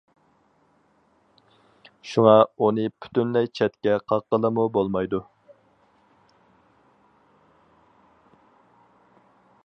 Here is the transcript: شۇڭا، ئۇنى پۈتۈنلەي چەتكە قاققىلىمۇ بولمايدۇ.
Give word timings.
شۇڭا، 2.11 2.33
ئۇنى 2.63 2.85
پۈتۈنلەي 3.05 3.49
چەتكە 3.59 3.93
قاققىلىمۇ 4.13 4.65
بولمايدۇ. 4.77 5.21